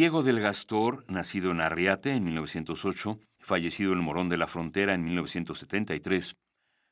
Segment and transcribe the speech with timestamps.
[0.00, 5.04] Diego del Gastor, nacido en Arriate en 1908, fallecido en Morón de la Frontera en
[5.04, 6.36] 1973,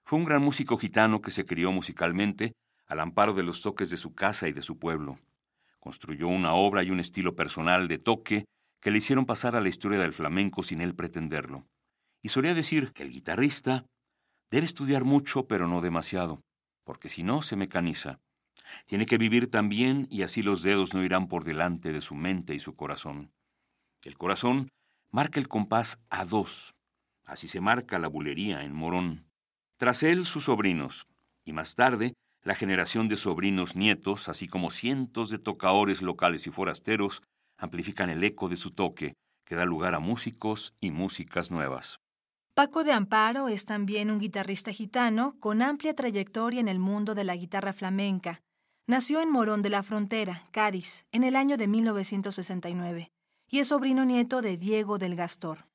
[0.04, 2.52] fue un gran músico gitano que se crió musicalmente
[2.86, 5.18] al amparo de los toques de su casa y de su pueblo.
[5.80, 8.44] Construyó una obra y un estilo personal de toque
[8.78, 11.66] que le hicieron pasar a la historia del flamenco sin él pretenderlo.
[12.20, 13.86] Y solía decir que el guitarrista
[14.50, 16.42] debe estudiar mucho pero no demasiado,
[16.84, 18.20] porque si no se mecaniza.
[18.86, 22.54] Tiene que vivir también y así los dedos no irán por delante de su mente
[22.54, 23.32] y su corazón.
[24.04, 24.68] El corazón
[25.10, 26.74] marca el compás a dos.
[27.26, 29.26] Así se marca la bulería en Morón.
[29.76, 31.06] Tras él sus sobrinos,
[31.44, 36.50] y más tarde la generación de sobrinos nietos, así como cientos de tocaores locales y
[36.50, 37.22] forasteros,
[37.58, 41.98] amplifican el eco de su toque, que da lugar a músicos y músicas nuevas.
[42.54, 47.24] Paco de Amparo es también un guitarrista gitano con amplia trayectoria en el mundo de
[47.24, 48.40] la guitarra flamenca,
[48.88, 53.12] Nació en Morón de la Frontera, Cádiz, en el año de 1969,
[53.46, 55.68] y es sobrino nieto de Diego del Gastor.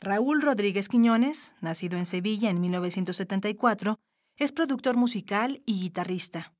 [0.00, 3.98] Raúl Rodríguez Quiñones, nacido en Sevilla en 1974,
[4.36, 6.54] es productor musical y guitarrista.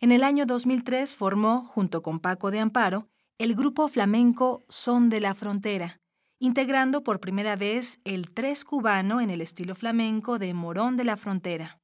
[0.00, 5.20] En el año 2003 formó, junto con Paco de Amparo, el grupo flamenco Son de
[5.20, 6.00] la Frontera,
[6.38, 11.18] integrando por primera vez el tres cubano en el estilo flamenco de Morón de la
[11.18, 11.78] Frontera.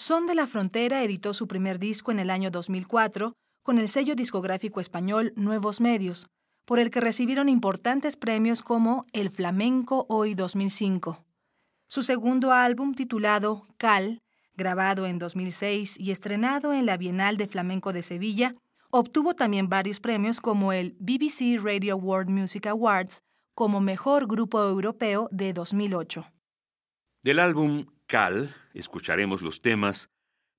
[0.00, 3.32] Son de la Frontera editó su primer disco en el año 2004
[3.64, 6.28] con el sello discográfico español Nuevos Medios,
[6.64, 11.24] por el que recibieron importantes premios como el Flamenco Hoy 2005.
[11.88, 14.22] Su segundo álbum, titulado Cal,
[14.54, 18.54] grabado en 2006 y estrenado en la Bienal de Flamenco de Sevilla,
[18.90, 25.28] obtuvo también varios premios como el BBC Radio World Music Awards como Mejor Grupo Europeo
[25.32, 26.24] de 2008.
[27.24, 30.10] Del álbum Cal escucharemos los temas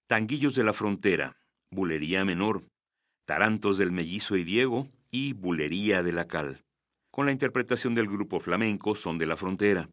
[0.08, 1.38] Tanguillos de la Frontera,
[1.72, 2.62] Bulería Menor,
[3.26, 6.64] Tarantos del Mellizo y Diego y Bulería de la Cal,
[7.12, 9.90] con la interpretación del grupo flamenco Son de la Frontera.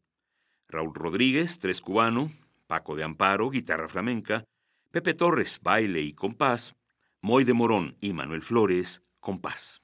[0.69, 2.33] Raúl Rodríguez, tres cubano,
[2.67, 4.45] Paco de Amparo, guitarra flamenca,
[4.91, 6.75] Pepe Torres, baile y compás,
[7.21, 9.83] Moy de Morón y Manuel Flores, compás.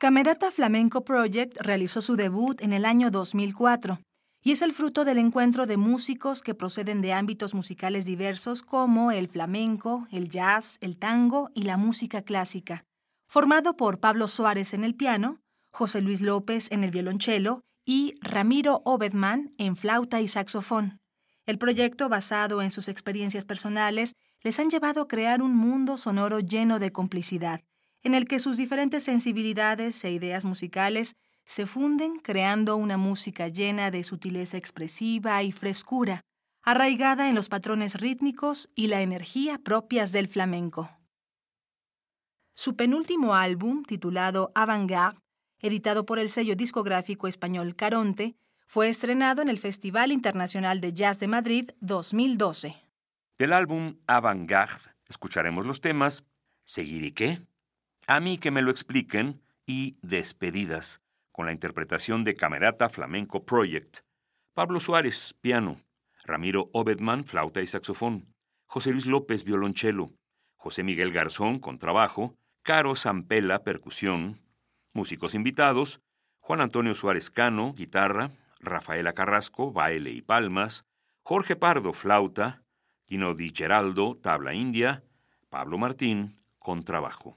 [0.00, 3.98] Camerata Flamenco Project realizó su debut en el año 2004
[4.44, 9.10] y es el fruto del encuentro de músicos que proceden de ámbitos musicales diversos como
[9.10, 12.84] el flamenco, el jazz, el tango y la música clásica,
[13.26, 15.40] formado por Pablo Suárez en el piano,
[15.72, 21.00] José Luis López en el violonchelo y Ramiro Obedman en flauta y saxofón.
[21.44, 26.38] El proyecto, basado en sus experiencias personales, les han llevado a crear un mundo sonoro
[26.38, 27.62] lleno de complicidad,
[28.02, 33.90] en el que sus diferentes sensibilidades e ideas musicales se funden creando una música llena
[33.90, 36.20] de sutileza expresiva y frescura,
[36.62, 40.90] arraigada en los patrones rítmicos y la energía propias del flamenco.
[42.54, 45.18] Su penúltimo álbum, titulado Avant-Garde,
[45.60, 51.20] editado por el sello discográfico español Caronte, fue estrenado en el Festival Internacional de Jazz
[51.20, 52.74] de Madrid 2012.
[53.38, 56.24] Del álbum Avant-Garde escucharemos los temas
[56.66, 57.40] Seguir y qué,
[58.10, 63.98] A mí que me lo expliquen y Despedidas, con la interpretación de Camerata Flamenco Project.
[64.54, 65.82] Pablo Suárez, piano.
[66.24, 68.34] Ramiro Obedman, flauta y saxofón.
[68.64, 70.14] José Luis López, violonchelo.
[70.56, 72.34] José Miguel Garzón, contrabajo.
[72.62, 74.40] Caro Zampela, percusión.
[74.94, 76.00] Músicos invitados.
[76.38, 78.30] Juan Antonio Suárez Cano, guitarra.
[78.58, 80.86] Rafaela Carrasco, baile y palmas.
[81.22, 82.62] Jorge Pardo, flauta.
[83.04, 85.04] Tino Di Geraldo, tabla india.
[85.50, 87.36] Pablo Martín, contrabajo.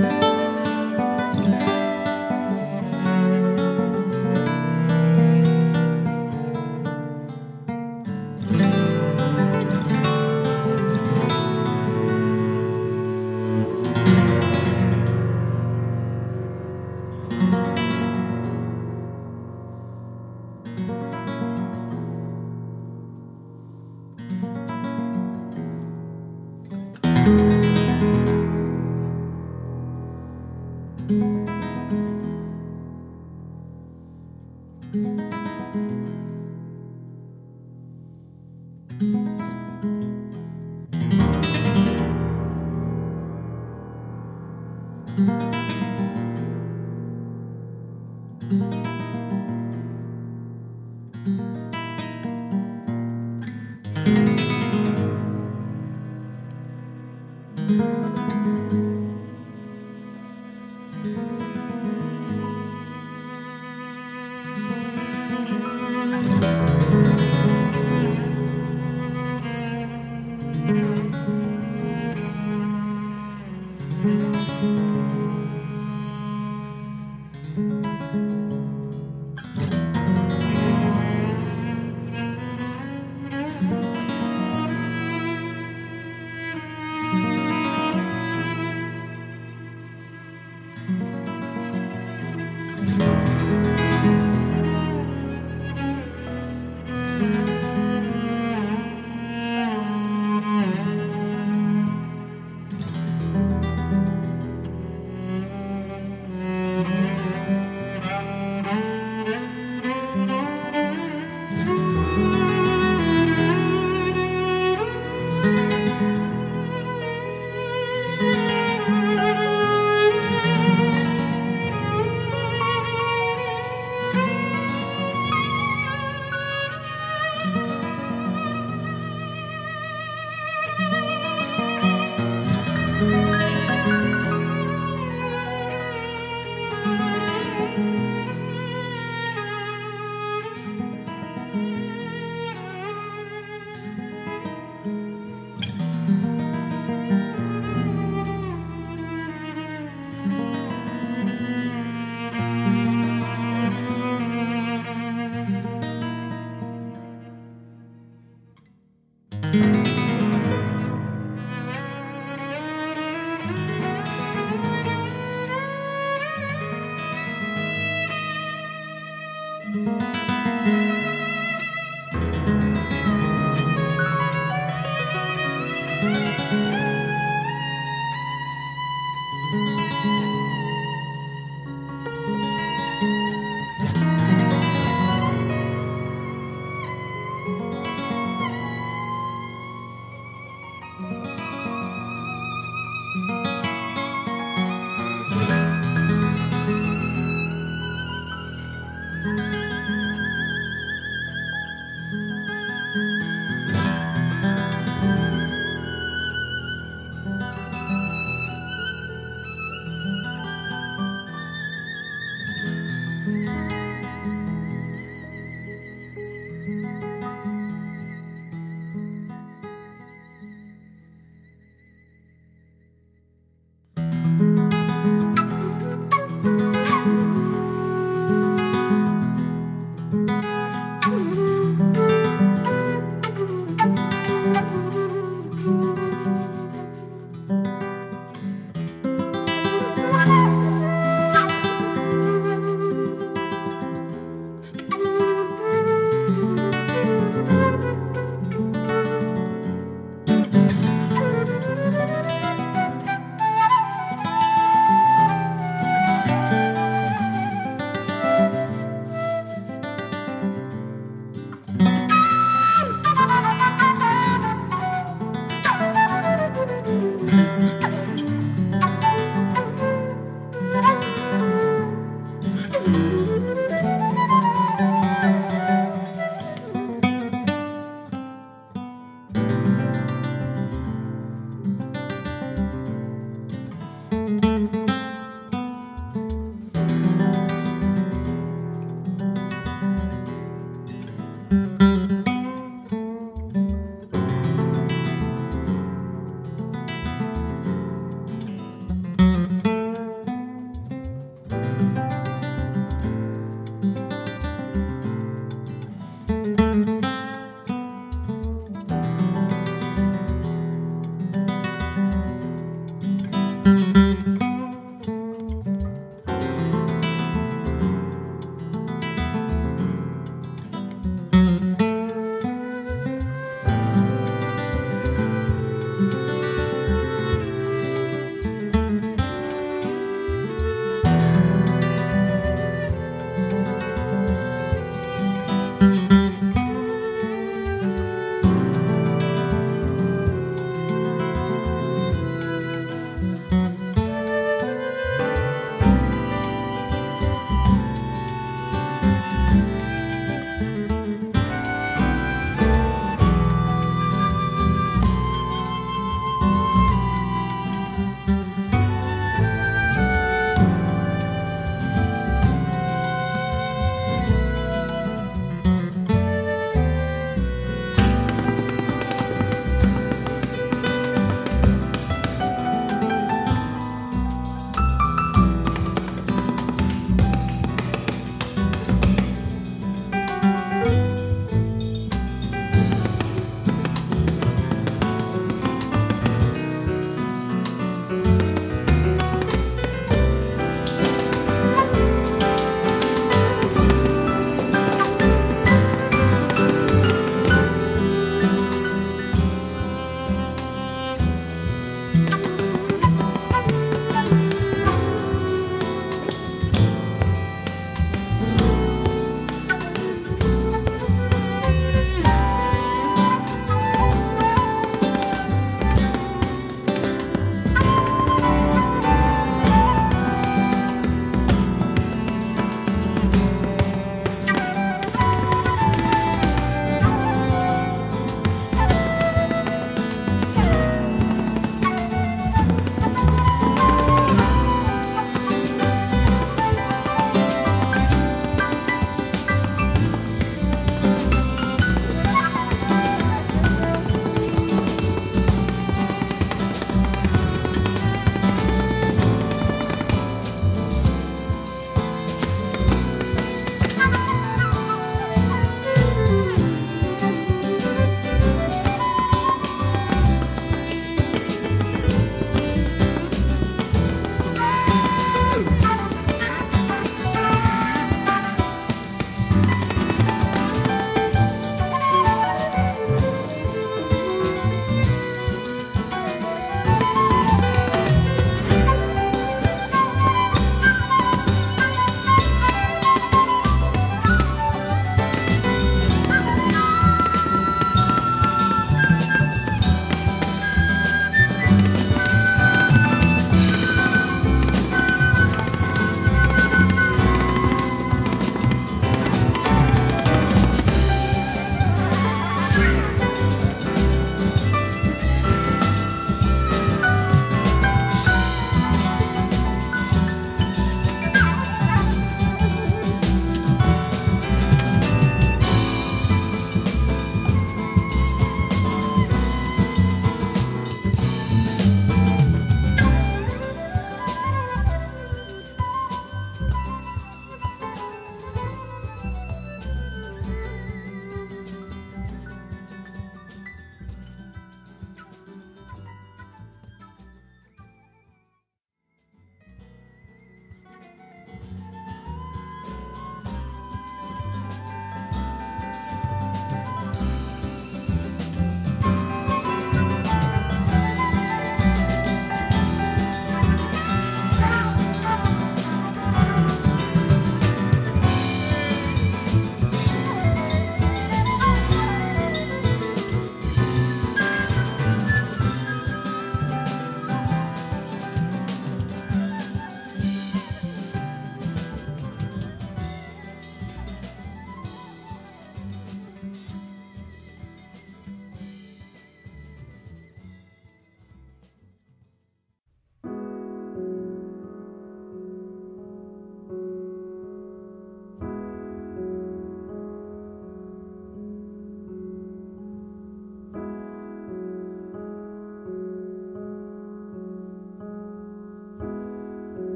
[0.00, 0.29] Música